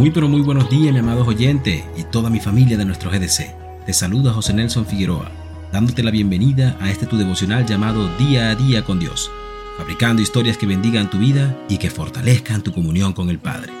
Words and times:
Muy 0.00 0.10
pero 0.10 0.30
muy 0.30 0.40
buenos 0.40 0.70
días, 0.70 0.94
mi 0.94 0.98
amados 0.98 1.28
oyentes 1.28 1.84
y 1.94 2.04
toda 2.04 2.30
mi 2.30 2.40
familia 2.40 2.78
de 2.78 2.86
nuestro 2.86 3.10
GDC. 3.10 3.84
Te 3.84 3.92
saluda 3.92 4.32
José 4.32 4.54
Nelson 4.54 4.86
Figueroa, 4.86 5.30
dándote 5.74 6.02
la 6.02 6.10
bienvenida 6.10 6.74
a 6.80 6.90
este 6.90 7.04
tu 7.04 7.18
devocional 7.18 7.66
llamado 7.66 8.08
Día 8.16 8.48
a 8.48 8.54
Día 8.54 8.82
con 8.82 8.98
Dios, 8.98 9.30
fabricando 9.76 10.22
historias 10.22 10.56
que 10.56 10.64
bendigan 10.64 11.10
tu 11.10 11.18
vida 11.18 11.54
y 11.68 11.76
que 11.76 11.90
fortalezcan 11.90 12.62
tu 12.62 12.72
comunión 12.72 13.12
con 13.12 13.28
el 13.28 13.38
Padre. 13.38 13.74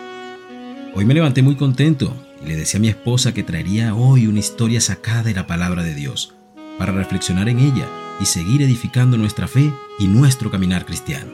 Hoy 0.94 1.06
me 1.06 1.14
levanté 1.14 1.40
muy 1.40 1.56
contento 1.56 2.14
y 2.44 2.48
le 2.48 2.56
decía 2.58 2.76
a 2.76 2.82
mi 2.82 2.88
esposa 2.88 3.32
que 3.32 3.42
traería 3.42 3.94
hoy 3.94 4.26
una 4.26 4.40
historia 4.40 4.82
sacada 4.82 5.22
de 5.22 5.32
la 5.32 5.46
palabra 5.46 5.82
de 5.82 5.94
Dios, 5.94 6.34
para 6.78 6.92
reflexionar 6.92 7.48
en 7.48 7.60
ella 7.60 7.88
y 8.20 8.26
seguir 8.26 8.60
edificando 8.60 9.16
nuestra 9.16 9.48
fe 9.48 9.72
y 9.98 10.06
nuestro 10.06 10.50
caminar 10.50 10.84
cristiano. 10.84 11.32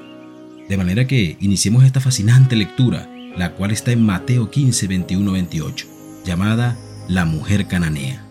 De 0.69 0.77
manera 0.77 1.09
que 1.09 1.37
iniciemos 1.41 1.83
esta 1.83 1.99
fascinante 1.99 2.55
lectura, 2.55 3.11
la 3.37 3.53
cual 3.53 3.71
está 3.71 3.93
en 3.93 4.05
Mateo 4.05 4.51
15, 4.51 4.87
21, 4.89 5.33
28, 5.33 5.87
llamada 6.25 6.77
La 7.09 7.25
mujer 7.25 7.67
cananea. 7.67 8.27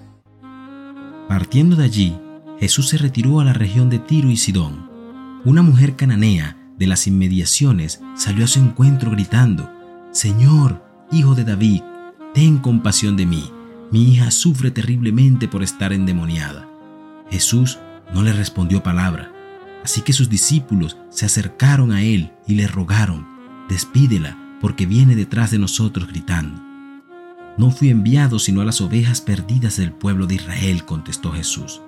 Partiendo 1.27 1.75
de 1.75 1.85
allí, 1.85 2.17
Jesús 2.59 2.89
se 2.89 2.97
retiró 2.97 3.39
a 3.39 3.45
la 3.45 3.53
región 3.53 3.89
de 3.89 3.99
Tiro 3.99 4.29
y 4.29 4.37
Sidón. 4.37 4.89
Una 5.43 5.61
mujer 5.61 5.95
cananea 5.95 6.57
de 6.77 6.87
las 6.87 7.07
inmediaciones 7.07 8.01
salió 8.15 8.45
a 8.45 8.47
su 8.47 8.59
encuentro 8.59 9.11
gritando, 9.11 9.71
Señor, 10.11 10.83
hijo 11.11 11.35
de 11.35 11.43
David, 11.43 11.81
ten 12.33 12.57
compasión 12.57 13.15
de 13.15 13.25
mí, 13.25 13.51
mi 13.91 14.11
hija 14.11 14.31
sufre 14.31 14.71
terriblemente 14.71 15.47
por 15.47 15.61
estar 15.63 15.93
endemoniada. 15.93 16.67
Jesús 17.29 17.79
no 18.13 18.23
le 18.23 18.33
respondió 18.33 18.81
palabra, 18.81 19.31
así 19.83 20.01
que 20.01 20.13
sus 20.13 20.29
discípulos 20.29 20.97
se 21.09 21.25
acercaron 21.25 21.91
a 21.91 22.01
él 22.01 22.31
y 22.47 22.55
le 22.55 22.67
rogaron, 22.67 23.27
despídela, 23.69 24.37
porque 24.61 24.85
viene 24.85 25.15
detrás 25.15 25.51
de 25.51 25.59
nosotros 25.59 26.07
gritando. 26.07 26.61
No 27.57 27.71
fui 27.71 27.89
enviado 27.89 28.39
sino 28.39 28.61
a 28.61 28.65
las 28.65 28.81
ovejas 28.81 29.21
perdidas 29.21 29.77
del 29.77 29.91
pueblo 29.91 30.27
de 30.27 30.35
Israel, 30.35 30.83
contestó 30.85 31.31
Jesús. 31.31 31.81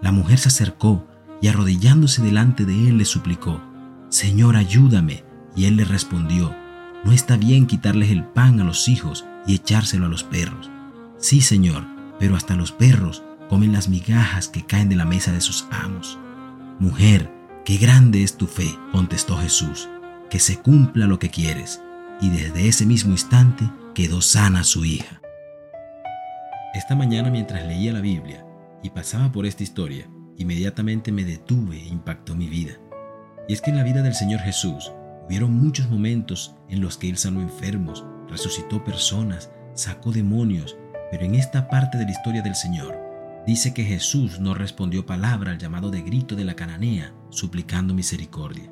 La 0.00 0.10
mujer 0.10 0.38
se 0.38 0.48
acercó 0.48 1.06
y 1.40 1.48
arrodillándose 1.48 2.22
delante 2.22 2.64
de 2.64 2.88
él 2.88 2.98
le 2.98 3.04
suplicó, 3.04 3.60
Señor, 4.08 4.56
ayúdame. 4.56 5.24
Y 5.54 5.66
él 5.66 5.76
le 5.76 5.84
respondió, 5.84 6.54
No 7.04 7.12
está 7.12 7.36
bien 7.36 7.66
quitarles 7.66 8.10
el 8.10 8.24
pan 8.24 8.60
a 8.60 8.64
los 8.64 8.88
hijos 8.88 9.24
y 9.46 9.54
echárselo 9.54 10.06
a 10.06 10.08
los 10.08 10.24
perros. 10.24 10.70
Sí, 11.18 11.40
Señor, 11.40 11.84
pero 12.18 12.36
hasta 12.36 12.56
los 12.56 12.72
perros 12.72 13.22
comen 13.48 13.72
las 13.72 13.88
migajas 13.88 14.48
que 14.48 14.64
caen 14.64 14.88
de 14.88 14.96
la 14.96 15.04
mesa 15.04 15.32
de 15.32 15.40
sus 15.40 15.66
amos. 15.70 16.18
Mujer, 16.78 17.30
qué 17.64 17.76
grande 17.76 18.22
es 18.22 18.36
tu 18.36 18.46
fe, 18.46 18.78
contestó 18.92 19.36
Jesús, 19.36 19.88
que 20.30 20.40
se 20.40 20.58
cumpla 20.58 21.06
lo 21.06 21.18
que 21.18 21.30
quieres. 21.30 21.80
Y 22.22 22.30
desde 22.30 22.68
ese 22.68 22.86
mismo 22.86 23.10
instante 23.10 23.68
quedó 23.96 24.20
sana 24.20 24.62
su 24.62 24.84
hija. 24.84 25.20
Esta 26.72 26.94
mañana 26.94 27.30
mientras 27.30 27.66
leía 27.66 27.92
la 27.92 28.00
Biblia 28.00 28.46
y 28.80 28.90
pasaba 28.90 29.32
por 29.32 29.44
esta 29.44 29.64
historia, 29.64 30.08
inmediatamente 30.38 31.10
me 31.10 31.24
detuve 31.24 31.78
e 31.78 31.88
impactó 31.88 32.36
mi 32.36 32.48
vida. 32.48 32.74
Y 33.48 33.54
es 33.54 33.60
que 33.60 33.70
en 33.70 33.76
la 33.76 33.82
vida 33.82 34.02
del 34.02 34.14
Señor 34.14 34.38
Jesús 34.38 34.92
hubieron 35.26 35.52
muchos 35.52 35.90
momentos 35.90 36.54
en 36.68 36.80
los 36.80 36.96
que 36.96 37.10
Él 37.10 37.18
sanó 37.18 37.42
enfermos, 37.42 38.04
resucitó 38.28 38.84
personas, 38.84 39.50
sacó 39.74 40.12
demonios, 40.12 40.76
pero 41.10 41.24
en 41.24 41.34
esta 41.34 41.68
parte 41.68 41.98
de 41.98 42.04
la 42.04 42.12
historia 42.12 42.40
del 42.40 42.54
Señor 42.54 42.96
dice 43.48 43.74
que 43.74 43.82
Jesús 43.82 44.38
no 44.38 44.54
respondió 44.54 45.04
palabra 45.04 45.50
al 45.50 45.58
llamado 45.58 45.90
de 45.90 46.02
grito 46.02 46.36
de 46.36 46.44
la 46.44 46.54
cananea, 46.54 47.12
suplicando 47.30 47.94
misericordia. 47.94 48.70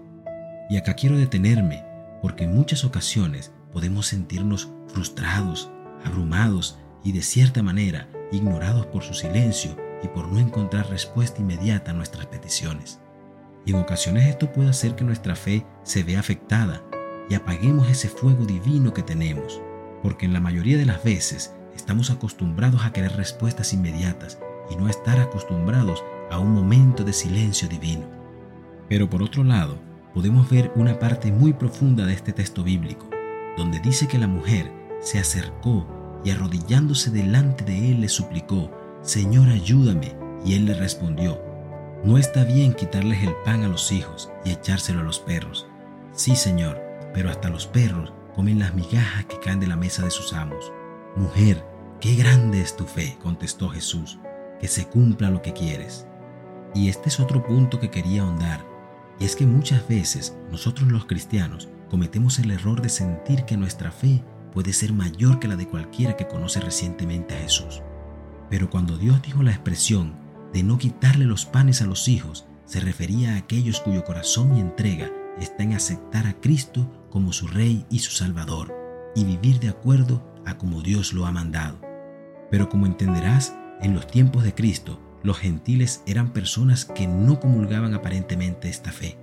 Y 0.70 0.76
acá 0.76 0.94
quiero 0.94 1.18
detenerme, 1.18 1.89
porque 2.22 2.44
en 2.44 2.54
muchas 2.54 2.84
ocasiones 2.84 3.52
podemos 3.72 4.06
sentirnos 4.06 4.68
frustrados, 4.88 5.70
abrumados 6.04 6.78
y 7.04 7.12
de 7.12 7.22
cierta 7.22 7.62
manera 7.62 8.08
ignorados 8.32 8.86
por 8.86 9.02
su 9.02 9.14
silencio 9.14 9.76
y 10.02 10.08
por 10.08 10.28
no 10.28 10.38
encontrar 10.38 10.88
respuesta 10.88 11.40
inmediata 11.40 11.90
a 11.90 11.94
nuestras 11.94 12.26
peticiones. 12.26 13.00
Y 13.66 13.72
en 13.72 13.80
ocasiones 13.80 14.26
esto 14.26 14.52
puede 14.52 14.70
hacer 14.70 14.94
que 14.96 15.04
nuestra 15.04 15.36
fe 15.36 15.66
se 15.82 16.02
vea 16.02 16.20
afectada 16.20 16.82
y 17.28 17.34
apaguemos 17.34 17.88
ese 17.88 18.08
fuego 18.08 18.44
divino 18.44 18.92
que 18.92 19.02
tenemos, 19.02 19.60
porque 20.02 20.26
en 20.26 20.32
la 20.32 20.40
mayoría 20.40 20.78
de 20.78 20.86
las 20.86 21.04
veces 21.04 21.54
estamos 21.74 22.10
acostumbrados 22.10 22.84
a 22.84 22.92
querer 22.92 23.16
respuestas 23.16 23.72
inmediatas 23.72 24.38
y 24.70 24.76
no 24.76 24.88
estar 24.88 25.20
acostumbrados 25.20 26.02
a 26.30 26.38
un 26.38 26.52
momento 26.52 27.04
de 27.04 27.12
silencio 27.12 27.68
divino. 27.68 28.06
Pero 28.88 29.08
por 29.08 29.22
otro 29.22 29.44
lado, 29.44 29.78
podemos 30.14 30.48
ver 30.50 30.72
una 30.76 30.98
parte 30.98 31.32
muy 31.32 31.52
profunda 31.52 32.06
de 32.06 32.14
este 32.14 32.32
texto 32.32 32.62
bíblico, 32.62 33.08
donde 33.56 33.80
dice 33.80 34.08
que 34.08 34.18
la 34.18 34.26
mujer 34.26 34.72
se 35.00 35.18
acercó 35.18 35.86
y 36.24 36.30
arrodillándose 36.30 37.10
delante 37.10 37.64
de 37.64 37.90
él 37.90 38.00
le 38.00 38.08
suplicó, 38.08 38.70
Señor, 39.02 39.48
ayúdame. 39.48 40.14
Y 40.44 40.54
él 40.54 40.66
le 40.66 40.74
respondió, 40.74 41.40
No 42.04 42.18
está 42.18 42.44
bien 42.44 42.72
quitarles 42.72 43.22
el 43.22 43.34
pan 43.44 43.62
a 43.62 43.68
los 43.68 43.92
hijos 43.92 44.30
y 44.44 44.50
echárselo 44.50 45.00
a 45.00 45.04
los 45.04 45.18
perros. 45.18 45.66
Sí, 46.12 46.34
Señor, 46.36 46.80
pero 47.12 47.30
hasta 47.30 47.50
los 47.50 47.66
perros 47.66 48.12
comen 48.34 48.58
las 48.58 48.74
migajas 48.74 49.26
que 49.26 49.38
caen 49.38 49.60
de 49.60 49.66
la 49.66 49.76
mesa 49.76 50.02
de 50.04 50.10
sus 50.10 50.32
amos. 50.32 50.72
Mujer, 51.16 51.64
qué 52.00 52.14
grande 52.14 52.60
es 52.60 52.76
tu 52.76 52.84
fe, 52.84 53.18
contestó 53.22 53.68
Jesús, 53.68 54.18
que 54.60 54.68
se 54.68 54.86
cumpla 54.86 55.30
lo 55.30 55.42
que 55.42 55.52
quieres. 55.52 56.06
Y 56.74 56.88
este 56.88 57.08
es 57.08 57.20
otro 57.20 57.44
punto 57.44 57.80
que 57.80 57.90
quería 57.90 58.22
ahondar, 58.22 58.64
y 59.20 59.26
es 59.26 59.36
que 59.36 59.46
muchas 59.46 59.86
veces 59.86 60.34
nosotros 60.50 60.90
los 60.90 61.04
cristianos 61.04 61.68
cometemos 61.90 62.38
el 62.38 62.50
error 62.50 62.80
de 62.80 62.88
sentir 62.88 63.44
que 63.44 63.56
nuestra 63.56 63.92
fe 63.92 64.24
puede 64.52 64.72
ser 64.72 64.92
mayor 64.92 65.38
que 65.38 65.46
la 65.46 65.56
de 65.56 65.68
cualquiera 65.68 66.16
que 66.16 66.26
conoce 66.26 66.58
recientemente 66.60 67.36
a 67.36 67.40
Jesús. 67.40 67.82
Pero 68.48 68.70
cuando 68.70 68.96
Dios 68.96 69.22
dijo 69.22 69.42
la 69.42 69.52
expresión 69.52 70.16
de 70.52 70.62
no 70.62 70.78
quitarle 70.78 71.26
los 71.26 71.44
panes 71.44 71.82
a 71.82 71.86
los 71.86 72.08
hijos, 72.08 72.46
se 72.64 72.80
refería 72.80 73.34
a 73.34 73.36
aquellos 73.36 73.80
cuyo 73.80 74.04
corazón 74.04 74.56
y 74.56 74.60
entrega 74.60 75.10
está 75.38 75.62
en 75.62 75.74
aceptar 75.74 76.26
a 76.26 76.34
Cristo 76.40 76.90
como 77.10 77.32
su 77.32 77.46
Rey 77.46 77.84
y 77.90 78.00
su 78.00 78.12
Salvador 78.12 78.74
y 79.14 79.24
vivir 79.24 79.60
de 79.60 79.68
acuerdo 79.68 80.24
a 80.46 80.56
como 80.56 80.80
Dios 80.80 81.12
lo 81.12 81.26
ha 81.26 81.32
mandado. 81.32 81.80
Pero 82.50 82.68
como 82.68 82.86
entenderás, 82.86 83.54
en 83.82 83.94
los 83.94 84.06
tiempos 84.06 84.44
de 84.44 84.54
Cristo, 84.54 85.00
los 85.22 85.38
gentiles 85.38 86.02
eran 86.06 86.32
personas 86.32 86.84
que 86.84 87.06
no 87.06 87.40
comulgaban 87.40 87.94
aparentemente 87.94 88.68
esta 88.68 88.92
fe. 88.92 89.18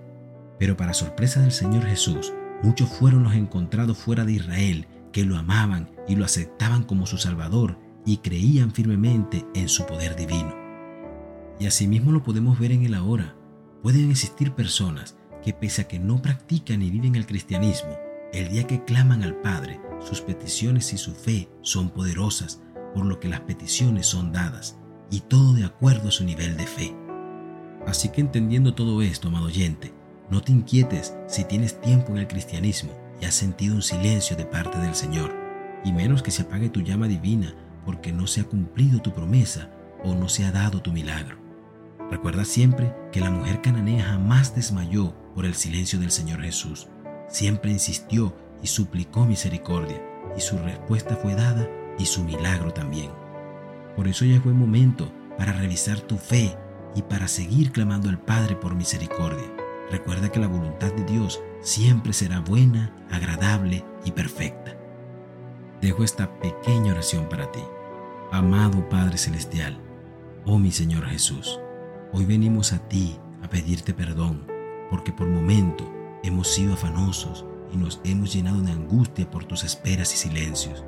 Pero 0.59 0.78
para 0.78 0.94
sorpresa 0.94 1.41
del 1.41 1.52
Señor 1.52 1.85
Jesús, 1.85 2.34
muchos 2.63 2.90
fueron 2.90 3.24
los 3.24 3.34
encontrados 3.34 3.97
fuera 3.97 4.25
de 4.25 4.34
Israel 4.34 4.88
que 5.12 5.25
lo 5.25 5.38
amaban 5.38 5.90
y 6.08 6.16
lo 6.16 6.25
aceptaban 6.25 6.84
como 6.84 7.06
su 7.06 7.18
Salvador 7.18 7.80
y 8.06 8.18
creían 8.18 8.72
firmemente 8.72 9.46
en 9.53 9.69
su 9.69 9.85
poder 9.85 10.16
divino. 10.16 10.56
Y 11.59 11.68
asimismo 11.68 12.12
lo 12.12 12.24
podemos 12.24 12.59
ver 12.59 12.72
en 12.72 12.85
el 12.85 12.94
ahora. 12.94 13.35
Pueden 13.81 14.12
existir 14.12 14.52
personas 14.53 15.18
que 15.44 15.53
pese 15.53 15.84
a 15.84 15.88
que 15.88 16.00
no 16.00 16.22
practican 16.22 16.81
y 16.81 16.90
viven 16.90 17.16
el 17.16 17.25
cristianismo, 17.25 17.97
el 18.34 18.50
día 18.50 18.68
que 18.68 18.84
claman 18.84 19.24
al 19.24 19.35
Padre, 19.35 19.79
sus 20.00 20.22
peticiones 20.22 20.94
y 20.94 20.97
su 20.97 21.14
fe 21.14 21.50
son 21.62 21.90
poderosas, 21.90 22.62
por 22.94 23.06
lo 23.06 23.19
que 23.19 23.29
las 23.29 23.41
peticiones 23.41 24.08
son 24.08 24.31
dadas, 24.31 24.78
y 25.09 25.22
todo 25.22 25.53
de 25.53 25.66
acuerdo 25.66 26.09
a 26.09 26.12
su 26.12 26.23
nivel 26.23 26.57
de 26.57 26.68
fe. 26.68 26.95
Así 27.85 28.09
que 28.09 28.22
entendiendo 28.22 28.73
todo 28.73 29.01
esto, 29.01 29.29
amado 29.29 29.45
oyente, 29.45 29.94
no 30.29 30.41
te 30.41 30.51
inquietes 30.51 31.16
si 31.28 31.45
tienes 31.45 31.79
tiempo 31.79 32.12
en 32.12 32.18
el 32.18 32.28
cristianismo 32.28 32.91
y 33.22 33.25
has 33.25 33.35
sentido 33.35 33.75
un 33.75 33.81
silencio 33.81 34.35
de 34.35 34.46
parte 34.46 34.78
del 34.78 34.94
Señor, 34.94 35.34
y 35.84 35.94
menos 35.94 36.22
que 36.22 36.31
se 36.31 36.44
apague 36.44 36.69
tu 36.69 36.81
llama 36.81 37.07
divina 37.07 37.53
porque 37.85 38.12
no 38.12 38.28
se 38.28 38.41
ha 38.41 38.44
cumplido 38.44 39.01
tu 39.01 39.13
promesa 39.13 39.69
o 40.03 40.14
no 40.14 40.28
se 40.28 40.43
ha 40.46 40.52
dado 40.52 40.82
tu 40.82 40.91
milagro. 40.91 41.37
Recuerda 42.11 42.46
siempre 42.46 42.93
que 43.11 43.22
la 43.22 43.32
mujer 43.32 43.61
cananea 43.61 44.03
jamás 44.03 44.55
desmayó 44.55 45.14
por 45.34 45.46
el 45.46 45.55
silencio 45.55 45.99
del 45.99 46.11
Señor 46.11 46.41
Jesús. 46.41 46.87
Siempre 47.29 47.72
insistió 47.72 48.35
y 48.61 48.67
suplicó 48.67 49.26
misericordia, 49.26 50.02
y 50.35 50.41
su 50.41 50.58
respuesta 50.58 51.16
fue 51.16 51.35
dada 51.35 51.67
y 51.97 52.05
su 52.05 52.23
milagro 52.23 52.72
también. 52.72 53.11
Por 53.97 54.08
eso 54.08 54.26
ya 54.26 54.35
es 54.35 54.44
buen 54.44 54.55
momento 54.55 55.11
para 55.40 55.53
revisar 55.53 55.99
tu 55.99 56.17
fe 56.17 56.55
y 56.96 57.02
para 57.02 57.28
seguir 57.28 57.72
clamando 57.72 58.09
al 58.09 58.20
Padre 58.20 58.55
por 58.55 58.76
misericordia. 58.76 59.52
Recuerda 59.90 60.32
que 60.32 60.40
la 60.40 60.47
voluntad 60.47 60.94
de 60.94 61.03
Dios 61.03 61.41
siempre 61.61 62.14
será 62.14 62.40
buena, 62.40 62.96
agradable 63.09 63.84
y 64.05 64.11
perfecta. 64.11 64.78
Dejo 65.82 66.03
esta 66.03 66.40
pequeña 66.40 66.91
oración 66.91 67.28
para 67.28 67.52
ti. 67.52 67.61
Amado 68.32 68.88
Padre 68.88 69.17
Celestial, 69.17 69.79
oh 70.46 70.59
mi 70.59 70.72
Señor 70.72 71.08
Jesús, 71.08 71.59
hoy 72.14 72.26
venimos 72.26 72.73
a 72.73 72.79
ti 72.88 73.17
a 73.41 73.49
pedirte 73.49 73.96
perdón 73.96 74.46
porque 74.91 75.11
por 75.11 75.28
momento 75.28 75.91
hemos 76.23 76.49
sido 76.49 76.73
afanosos 76.73 77.46
y 77.73 77.78
nos 77.78 77.99
hemos 78.03 78.32
llenado 78.32 78.61
de 78.61 78.73
angustia 78.73 79.29
por 79.32 79.46
tus 79.46 79.64
esperas 79.64 80.14
y 80.14 80.17
silencios. 80.17 80.85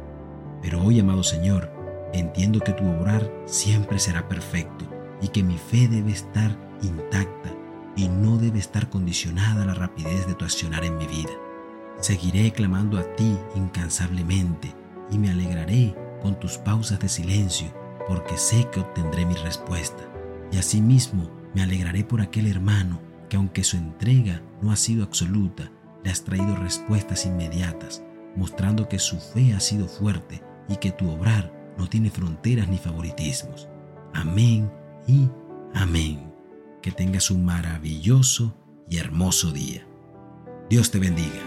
Pero 0.61 0.83
hoy, 0.83 1.00
amado 1.00 1.23
Señor, 1.23 1.78
entiendo 2.13 2.59
que 2.59 2.73
tu 2.73 2.88
obrar 2.88 3.31
siempre 3.45 4.00
será 4.00 4.27
perfecto 4.27 4.85
y 5.21 5.29
que 5.29 5.44
mi 5.44 5.57
fe 5.57 5.88
debe 5.88 6.11
estar 6.11 6.57
intacta 6.81 7.53
y 7.95 8.07
no 8.07 8.38
debe 8.38 8.59
estar 8.59 8.89
condicionada 8.89 9.63
a 9.63 9.65
la 9.65 9.73
rapidez 9.73 10.25
de 10.27 10.33
tu 10.33 10.45
accionar 10.45 10.83
en 10.85 10.97
mi 10.97 11.06
vida. 11.07 11.31
Seguiré 12.00 12.51
clamando 12.51 12.97
a 12.97 13.03
ti 13.15 13.38
incansablemente 13.56 14.73
y 15.11 15.17
me 15.17 15.29
alegraré 15.29 15.95
con 16.21 16.39
tus 16.39 16.57
pausas 16.57 17.00
de 17.00 17.09
silencio, 17.09 17.73
porque 18.07 18.38
sé 18.38 18.67
que 18.71 18.79
obtendré 18.79 19.25
mi 19.25 19.35
respuesta. 19.35 20.03
Y 20.51 20.57
asimismo 20.57 21.29
me 21.53 21.61
alegraré 21.61 22.03
por 22.03 22.21
aquel 22.21 22.47
hermano 22.47 23.01
que 23.27 23.38
aunque 23.38 23.63
su 23.63 23.77
entrega 23.77 24.41
no 24.61 24.71
ha 24.71 24.75
sido 24.75 25.03
absoluta, 25.03 25.71
le 26.03 26.09
has 26.09 26.23
traído 26.23 26.56
respuestas 26.56 27.25
inmediatas, 27.25 28.03
mostrando 28.35 28.88
que 28.88 29.00
su 29.00 29.19
fe 29.19 29.53
ha 29.53 29.59
sido 29.59 29.88
fuerte 29.88 30.41
y 30.69 30.77
que 30.77 30.91
tu 30.91 31.09
obrar 31.09 31.58
no 31.79 31.87
tiene 31.87 32.11
fronteras 32.11 32.67
ni 32.67 32.77
favoritismos. 32.77 33.69
Amén 34.13 34.69
y 35.07 35.29
amén. 35.73 36.31
Que 36.81 36.91
tengas 36.91 37.31
un 37.31 37.45
maravilloso 37.45 38.53
y 38.89 38.97
hermoso 38.97 39.51
día. 39.51 39.85
Dios 40.69 40.91
te 40.91 40.99
bendiga. 40.99 41.39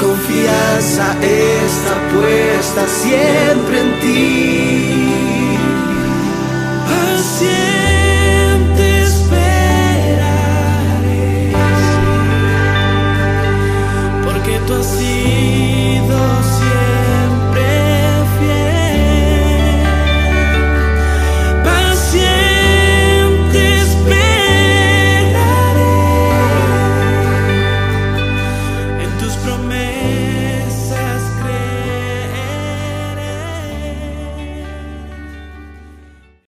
Confianza 0.00 1.16
está 1.22 1.94
puesta 2.12 2.86
siempre 2.86 3.80
en 3.80 4.00
ti. 4.00 5.43